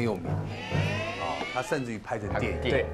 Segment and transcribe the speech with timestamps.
[0.00, 2.86] 很有名，哦，他甚至于拍成电影，对，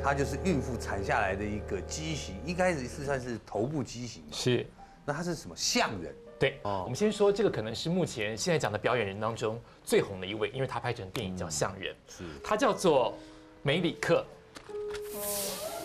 [0.00, 4.64] 他就是孕妇产下来的一个畸形，一开始是算是头部畸形，是。
[5.04, 6.14] 那他是什么象人？
[6.38, 12.22] 对，我们先说这个可能是目前现在讲的表演人当中最红的一位，因为他拍成电影叫《象人》，是。
[12.44, 13.18] 他叫做
[13.62, 14.24] 梅里克。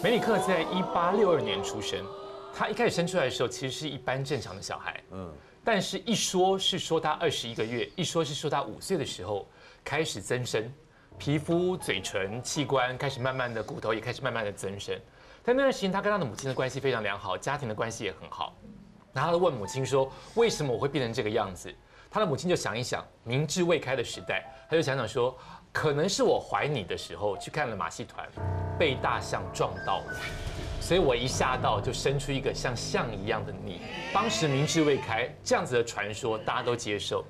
[0.03, 2.05] 梅里克在一八六二年出生，
[2.53, 5.31] 他一开始生出来的时候其实是一般正常的小孩，嗯，
[5.63, 9.47] 但是一说是说他二十一个月，一说是说他五岁的时候
[9.83, 10.71] 开始增生，
[11.17, 14.95] 皮肤、嘴唇、器官开始慢慢的，骨头也开始慢慢的增生。
[15.43, 18.55] 在那段时间，他跟他的母亲的关系非常良好，家庭的关系也很好。
[19.13, 21.73] 然后他问母亲说：“为什么我会变成这个样子？”
[22.09, 25.37] 他的母亲就想一想，明智未开的时代，他就想想说。
[25.73, 28.27] 可能是我怀你的时候去看了马戏团，
[28.77, 30.19] 被大象撞到了，
[30.81, 33.79] 所以我一吓到就生出一个像象一样的你。
[34.13, 37.23] 当时明智未开，这样子的传说大家都接受。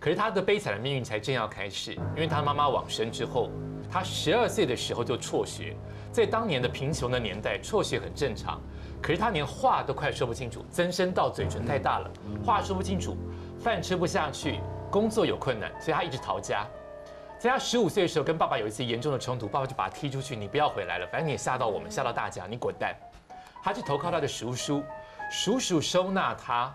[0.00, 3.50] 可是他的悲惨的命运才正要开始，因为他妈妈往生之后，
[3.92, 5.76] 他十二岁的时候就辍学。
[6.10, 8.60] 在当年的贫穷的年代，辍学很正常。
[9.02, 12.10] 可是他连话都快说不清楚，增生到嘴唇太大了，
[12.44, 13.16] 话说不清楚，
[13.58, 14.58] 饭吃不下去，
[14.90, 16.66] 工作有困难，所以他一直逃家。
[17.38, 22.94] 在他十五岁的时候，跟爸爸有一次严重的冲突，爸爸就把他踢出去，你不要回来了，反正你也吓到我们，吓到大家，你滚蛋。
[23.62, 24.82] 他去投靠他的叔叔，
[25.30, 26.74] 叔叔收纳他，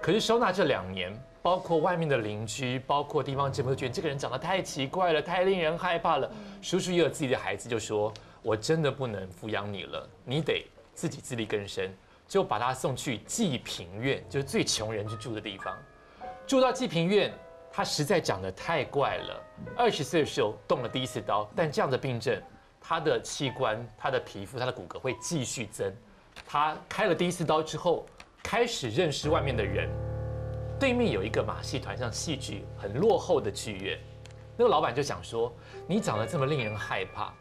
[0.00, 1.12] 可是收纳这两年，
[1.46, 6.28] 包括外面的邻居，包括地方政府都觉得这个人长得太奇怪了，太令人害怕了。
[6.60, 11.88] 叔叔也有自己的孩子，就说：“我真的不能抚养你了，你得自己自力更生。”
[12.26, 15.72] 就把他送去济贫院，就是最穷人去住的地方，
[16.48, 17.32] 住到济贫院。
[17.70, 19.40] 他实在长得太怪了。
[19.76, 22.42] 二十岁的时候动了第一次刀，但这样的病症，
[22.80, 25.94] 他的器官、他的皮肤、他的骨骼会继续增。
[26.44, 28.04] 他开了第一次刀之后，
[28.42, 29.88] 开始认识外面的人。
[30.78, 33.98] 对面有一个马戏团，像戏剧很落后的剧院。
[34.56, 35.52] 那个老板就想说
[35.86, 37.32] ：“你长得这么令人害怕，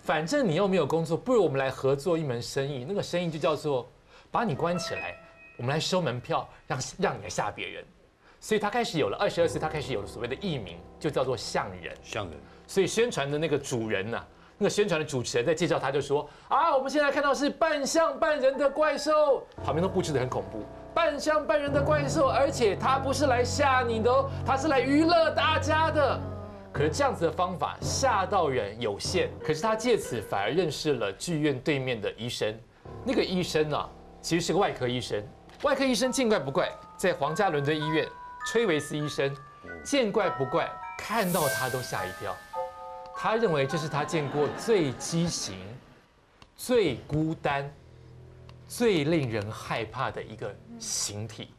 [0.00, 2.84] 反正你又没有工作，不如我们来合作一门生意。
[2.86, 3.90] 那个生意就叫做
[4.30, 5.16] 把你关起来，
[5.56, 7.84] 我们来收门票，让让你来吓别人。”
[8.40, 11.96] 所以他开始有了二十二岁，他开始有了所谓的艺名，就叫做像人。
[12.02, 12.38] 像人。
[12.66, 14.22] 所以宣传的那个主人呐，
[14.58, 20.62] 那个宣传的主持人在介绍他，就说啊，我们现在看到是半像半人的怪兽，旁边都布置的很恐怖，
[20.94, 26.20] 半像半人的怪兽，而且他不是来吓你的哦，他是来娱乐大家的。
[26.72, 32.54] 可是这样子的方法吓到人有限，可是他借此反而认识了剧院对面的医生，
[33.04, 33.88] 那个医生呢，
[34.20, 35.22] 其实是个外科医生，
[35.62, 38.06] 外科医生见怪不怪，在皇家伦敦医院。
[38.46, 39.34] 崔维斯医生
[39.82, 42.36] 见怪不怪，看到他都吓一跳。
[43.16, 45.54] 他认为这是他见过最畸形、
[46.54, 47.72] 最孤单、
[48.66, 51.54] 最令人害怕的一个形体，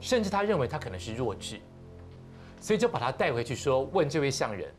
[0.00, 1.60] 甚至他认为他可能是弱智，
[2.60, 4.72] 所以就把他带回去说：“问这位相人，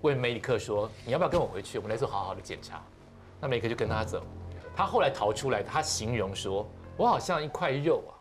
[0.00, 1.78] 问梅里克说，你要不要跟我回去？
[1.78, 2.82] 我们来做好好的检查。”
[3.40, 4.22] 那梅里克就跟他走。
[4.74, 8.12] 他后来逃出来，他形容说：“我好像一块肉啊。”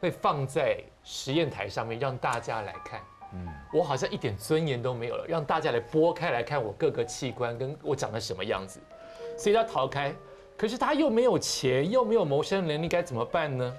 [0.00, 3.00] 被放在实验台上面让大家来看，
[3.32, 8.78] 嗯，我好像一点尊严都没有了，让大家来剥开来看我各个器官跟我长得什么样子，
[9.38, 10.14] 所以他逃开，
[10.56, 13.74] 可是他又没有钱，又没有谋生能力，该怎么办呢？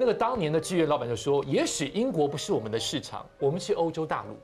[0.00, 4.36] 那个当年的剧院老板就说：“也许英国不是我们的市场，我们去欧洲大陆。”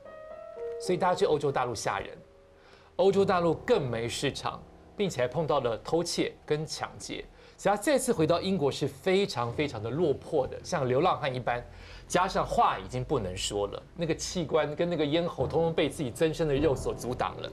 [0.81, 2.09] 所以大家去欧洲大陆吓人，
[2.97, 4.61] 欧洲大陆更没市场，
[4.97, 7.23] 并且还碰到了偷窃跟抢劫。
[7.57, 11.65] 只要再次回到英国是非常非常的落魄的，像流浪汉一般，
[12.05, 17.49] 加上话已经不能说了，那个器官跟那个咽喉通通被自己增生的肉所阻挡了，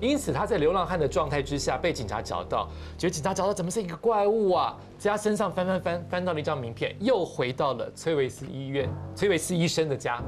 [0.00, 10.22] 因此他在流浪汉的状态之下被警察找到，觉得警察找到怎么是一个怪物啊，在他身上翻翻翻翻到了一张名片，又回到了崔维斯医院，崔维斯医生的家，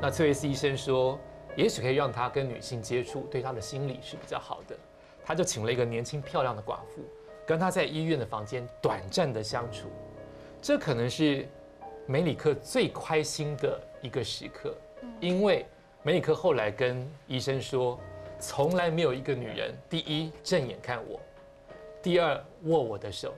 [0.00, 1.18] 那崔维斯医生说，
[1.56, 4.76] 也许可以让他跟女性接触，对他的心理是比较好的，
[5.24, 7.02] 他就请了一个年轻漂亮的寡妇。
[7.46, 9.88] 跟他在医院的房间短暂的相处，
[10.60, 11.48] 这可能是
[12.04, 14.74] 梅里克最开心的一个时刻，
[15.18, 15.64] 因为
[16.02, 17.98] 梅里克后来跟医生说，
[18.40, 21.20] 从来没有一个女人，第一正眼看我，
[22.02, 23.34] 第二握我的手，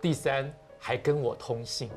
[0.00, 1.90] 第三还跟我通信，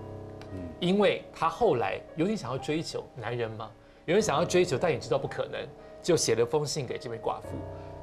[0.51, 3.71] 嗯因为他后来有点想要追求男人吗？
[4.05, 5.67] 有人想要追求，但也知道不可能，
[6.01, 7.49] 就写了封信给这位寡妇。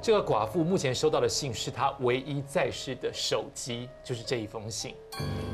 [0.02, 4.94] 这个寡妇目前收到的信是她唯一在世的手机，就是这一封信。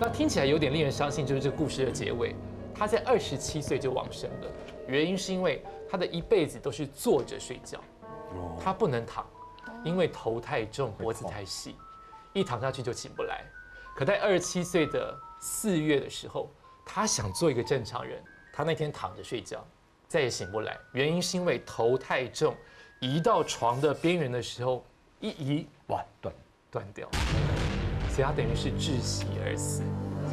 [0.01, 2.35] 那听起来有点令人伤心，就是这个故事的结尾。
[2.75, 4.51] 她在二十七岁就往生了，
[4.89, 7.79] 原因是因为她的一辈子都是坐着睡觉，
[8.63, 9.27] 她不能躺，
[9.85, 11.77] 因为头太重，脖子太细，
[12.33, 13.45] 一躺下去就起不来。
[13.97, 16.51] 可在二十七岁的四月的时候，
[16.85, 18.23] 他想做一个正常人，
[18.53, 19.67] 他那天躺着睡觉，
[20.09, 22.55] 再也醒不来，原因是因为头太重。
[23.01, 24.85] 移到床的边缘的时候，
[25.21, 26.35] 一移哇，断。
[26.73, 27.09] 断掉，
[28.11, 29.83] 所以他等于是窒息而死，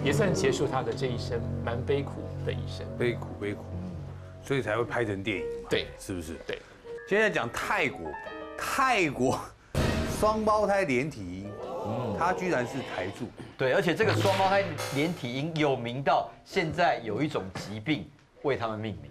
[0.04, 2.12] 也算结束他的这一生蛮悲苦
[2.46, 2.86] 的一生。
[2.96, 3.64] 悲苦悲苦，
[4.44, 6.36] 所以才会拍成电影嘛，对是不是？
[6.46, 6.62] 对，
[7.07, 8.12] 现在讲泰国，
[8.57, 9.39] 泰国
[10.19, 11.50] 双胞胎连体婴，
[12.19, 13.27] 他居然是台柱，
[13.57, 14.62] 对，而且这个双胞胎
[14.94, 18.06] 连体婴有名到现在有一种疾病
[18.42, 19.09] 为他们命名。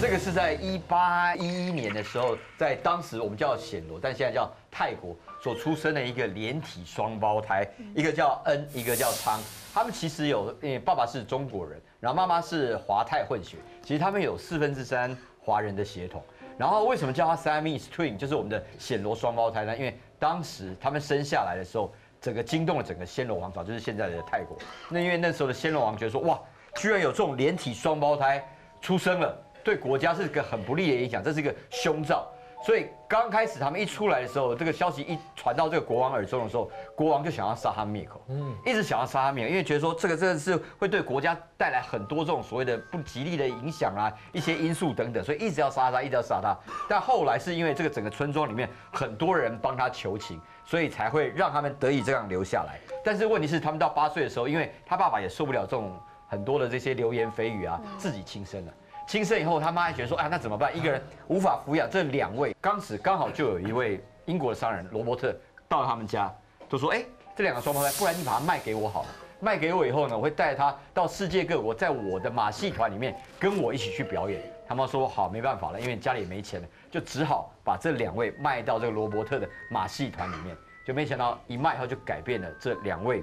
[0.00, 9.38] 这个是在一八一一年的时候，在当时我们叫暹罗，但现在叫泰国所出生的一个连体双胞胎，一个叫恩，一个叫昌。
[9.74, 16.24] 他们其实有，呃，爸爸是中国人，然后妈妈是华泰混血，其实他们有四分之三华人的血统。
[16.58, 19.76] 然后为什么叫它 Siamese Twin，就是我们的暹罗双胞胎呢？
[19.76, 24.56] 因为当时他们生下来的时候，整个惊动了整个暹罗王朝，就是现在的泰国。
[24.88, 26.40] 那因为那时候的暹罗王觉得说，哇，
[26.76, 28.42] 居然有这种连体双胞胎
[28.80, 29.36] 出生了。
[29.62, 32.26] 对国家是个很不利的影响，这是一个凶兆。
[32.66, 46.58] 所以刚开始他们一出来的时候，这个消息一传到这个国王耳中的时候，国王就想要杀他灭口，嗯，一直想要杀他灭口，因为觉得说这个真的是会对国家带来很多这种所谓的不吉利的影响啊，一些因素等等，所以一直要杀他，一直要杀他。
[46.88, 52.80] 但后来是因为这个整个村庄里面很多人帮他求情，所以才会让他们得以这样留下来。
[53.04, 55.96] 但是问题是，他们到八岁的时候，因为他爸爸也受不了这种
[56.26, 58.72] 很多的这些流言蜚语啊，自己轻生了。
[59.06, 60.76] 轻生以后，他妈还觉得说，哎，那怎么办？
[60.76, 62.54] 一个人无法抚养这两位。
[62.60, 65.34] 当时刚好就有一位英国的商人罗伯特
[65.68, 66.32] 到他们家，
[66.68, 67.04] 就说，哎，
[67.36, 69.08] 这两个双胞胎，不然你把它卖给我好了。
[69.38, 74.42] 卖给我以后呢，我会带他到世界各国，在我的马戏团里面跟我一起去表演。
[74.66, 80.56] 他妈说好，没办法了，因为家里也没钱了，就只好把这两位卖到这个罗伯特的马戏团里面。
[80.84, 83.22] 就没想到一卖以后，就改变了这两位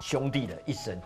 [0.00, 0.98] 兄弟的一生。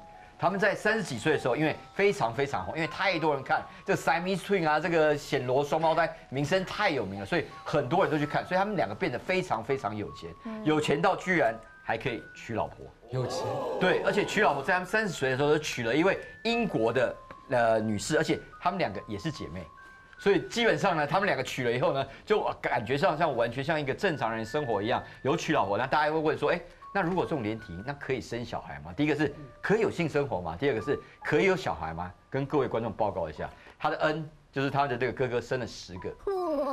[0.45, 10.31] 他们在三十几岁的时候，因为非常非常红，因为太多人看这 s i m e Twin 啊，这个暹罗双胞胎名声太有名了，所以很多人都去看，所以他们两个变得非常非常有钱，
[10.63, 13.47] 有钱到居然还可以娶老婆，有钱，
[13.81, 17.17] 对，而且娶老婆在他们三十岁的时候就娶了一位英国的
[17.49, 19.67] 呃女士，而且他们两个也是姐妹，
[20.19, 26.61] 所以基本上呢，他们两个娶了以后呢，就感觉上像完全像一个正常人生活一样，有娶老婆，那大家会问说，哎。
[26.95, 28.95] 那如果这种连体，那可以生小孩吗？
[28.97, 30.57] 第一个是可以有性生活吗？
[30.57, 32.09] 第二个是可以有小孩吗？
[32.31, 36.09] 跟各位观众报告一下，他的恩就是他的这个哥哥生了十个，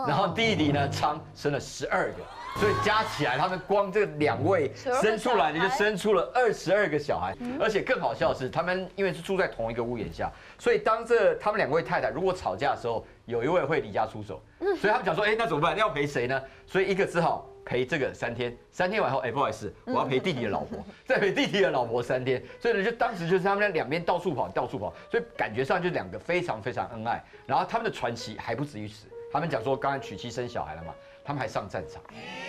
[0.07, 15.75] 然后弟弟呢昌生了十二个，所以加起来他们光这两位生出来的就生出了二十二个小孩，而且更好笑的是，他们因为是住在同一个屋檐下，所以当这他们两位太太如果吵架的时候，有一位会离家出走，所以他们讲说，哎，那怎么办？
[15.75, 16.39] 要陪谁呢？
[16.67, 17.47] 所以一个只好。
[17.66, 27.24] 陪这个三天，三天完后，哎，不好意思，我要陪弟弟的老婆，再陪弟弟的老婆三天，所以呢，就当时就是他们在两边到处跑，到处跑，所以感觉上就两个非常非常恩爱。
[27.46, 30.94] 然后他们的传奇还不止于此，他们讲说，刚才娶妻生小孩了嘛，
[31.24, 32.02] 他们还上战场。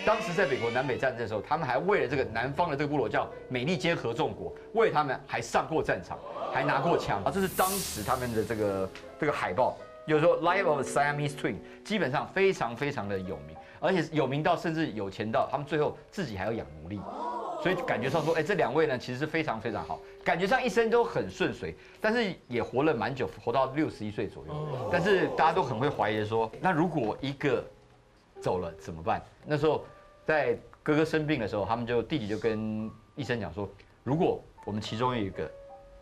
[0.05, 6.17] 当时在美国南北战争的时候，他们还为了这个南方的这个部落叫美利坚合众国，为他们还上过战场，
[6.51, 7.31] 还拿过枪啊。
[7.31, 8.89] 这是当时他们的这个
[9.19, 9.77] 这个海报，
[10.07, 13.55] 就是说 Live of Siamese Twin，基本上非常非常的有名。
[13.83, 17.01] 而且有名到，甚至有钱到，他们最后自己还要养奴隶，
[17.61, 24.89] 所以感觉上说，哎，这两位呢，其实是非常非常好，感觉上一生都很顺遂，但是也活了蛮久，活到六十一岁左右。
[24.89, 27.61] 但是大家都很会怀疑说，那如果一个
[28.39, 29.21] 走了怎么办？
[29.45, 29.83] 那时候
[30.25, 33.69] 在哥哥生病的时候，他们就弟弟就跟医生讲说，
[34.05, 35.51] 如果我们其中有一个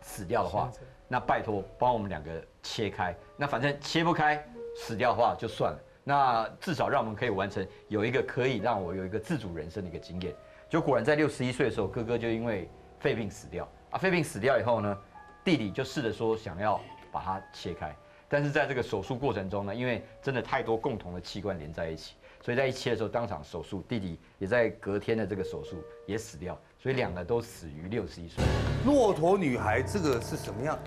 [0.02, 0.70] 死掉的话，
[1.08, 2.30] 那拜托帮我们两个
[2.62, 4.40] 切开，那反正切不开，
[4.76, 5.78] 死掉的话就算了。
[6.04, 10.34] 那至少让我们可以完成有一个可以让我有一个自主人生的一个经验。
[10.68, 12.68] 就果然在六十一岁的时候，哥哥就因为
[12.98, 13.98] 肺病死掉啊。
[13.98, 14.98] 肺病死掉以后呢，
[15.44, 16.80] 弟弟就试着说想要
[17.12, 17.94] 把它切开，
[18.28, 28.42] 但是在这个手术过程中呢，因为真的太多共同的器官连在一起，所以在一切的时候当场手术，弟弟也在隔天的这个手术也死掉，所以两个都死于六十一岁。
[28.86, 30.78] 骆驼女孩这个是什么样？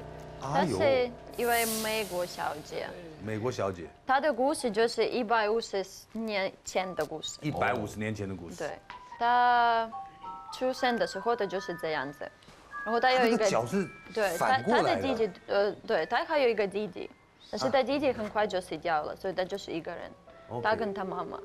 [0.54, 2.88] 她是一位美国小姐。
[3.24, 7.38] 美国小姐，她的故事就是一百五十年前的故事。
[7.42, 8.56] 一百五十年前的故事。
[8.58, 8.80] 对，
[9.18, 9.90] 她
[10.54, 12.30] 出生的时候的就是这样子，
[12.84, 17.10] 然后她有一个脚是对，她她的弟弟，呃，对，她还有一个弟弟，
[17.50, 20.12] 但是她弟弟很快就死掉了，所以她就是一个人。
[20.62, 21.40] 她跟她妈妈，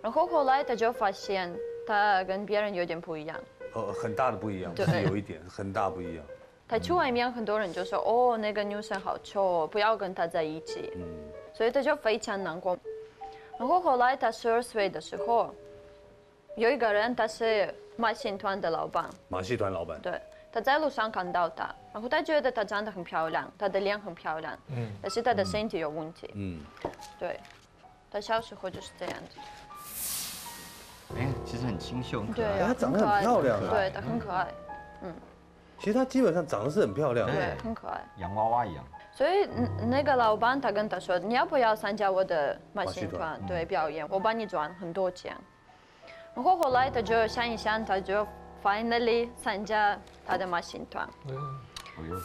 [0.00, 1.52] 然后后来她就发现
[1.86, 3.36] 她跟别人有点不一样。
[3.74, 6.24] 呃，很大的不一样，是有一点很大不一样。
[6.68, 11.02] 他去外面，很多人就说：“哦，那个女生好丑，不要跟她在一起。”嗯，
[11.54, 12.76] 所以他就非常难过。
[13.58, 15.54] 然后后来他十二岁的时候，
[16.56, 19.08] 有一个人，他是马戏团的老板。
[19.28, 20.00] 马戏团老板。
[20.00, 20.20] 对，
[20.52, 24.58] 他在路上看到他，然后他觉得他长得很漂亮，他的脸很漂亮。
[24.68, 24.90] 嗯。
[25.00, 26.30] 但是他的身体有问题。
[26.34, 26.60] 嗯。
[27.18, 27.38] 对，
[28.10, 29.38] 他小时候就是这样子。
[31.16, 32.58] 哎其实很清秀，很可对爱。
[32.62, 34.48] 啊，她长得很漂亮啊对，她很可爱，
[35.78, 37.32] 其实她基本上长得是很漂亮的。
[37.34, 38.00] 对，很可爱。
[38.16, 38.84] 洋娃娃一样。
[39.12, 43.46] 所以嗯那个老板他跟他说，你要不要参加我的马戏团团？
[43.46, 45.34] 对，表演，我帮你赚很多钱。
[46.34, 48.26] 然后后来他就想一想，他就
[48.62, 51.08] finally 参加他的马戏团。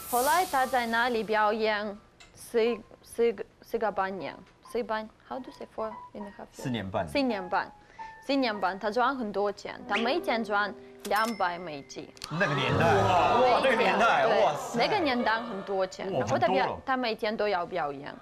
[0.09, 1.97] 后来他在那里表演
[2.33, 2.59] 四
[3.03, 6.45] 四个四个半年，四半，how do you say four in a half？
[6.51, 7.07] 四年半。
[7.07, 7.71] 四年半，
[8.25, 12.07] 四年半，他赚很多钱，他每天赚两百美金。
[12.29, 16.65] 那个年代，哇，那个年代，哇塞，那个年代很多钱，哇然后他很多了。
[16.65, 18.13] 表他每天都要表演，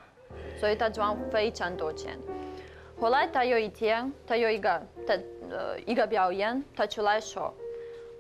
[0.60, 2.18] 所以他赚非常多钱。
[3.00, 5.14] 后来他有一天，他有一个他
[5.50, 7.54] 呃一个表演，他出来说，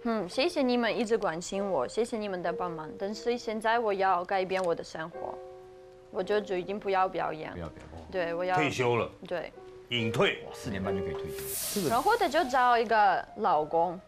[0.03, 5.37] 嗯，谢谢你们一直关心我，谢谢你们的帮忙，但是现在我要改变我的生活，
[6.11, 7.51] 我就决定不要表演。
[7.51, 9.51] 不，要表演，对我要退休了，对，
[9.89, 10.41] 隐退。
[10.45, 11.89] 哇，四年半就可以退休。
[11.89, 13.99] 然后他就找一个老公，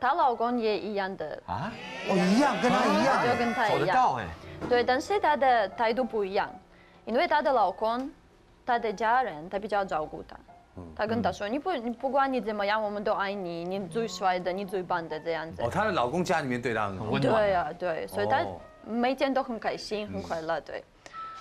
[0.00, 1.72] 她老公也一样的，啊？
[2.08, 3.26] 我，一样，跟她一样。
[3.26, 3.86] 就跟她走一样。
[3.86, 4.26] 得到哎，
[4.68, 6.48] 对，但是她的态度不一样，
[7.04, 8.10] 因为她的老公，
[8.64, 10.36] 她的家人，他比较照顾她。
[10.94, 15.62] 他跟她说：“你不，你不管你怎么样，我们都爱你，你最帅的，你最棒的这样子。
[15.62, 17.04] 哦，她的老公家里面对她很好。
[17.06, 20.84] 温暖对呀、对，所以她哦每天都很开心，很快乐，对。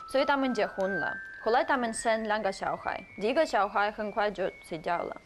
[0.08, 1.12] 所以他们结婚了，
[1.44, 5.22] 后来他们生两个小孩，第一个小孩很快就死掉了，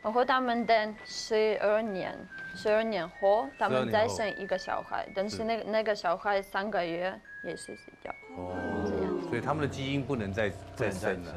[0.00, 2.16] 然后他们等十二年，
[2.54, 11.32] 十二年后他12年后们再生一个小孩，但是那个那个小孩三个月也是死掉，哦，所以他们的基因不能再再生了。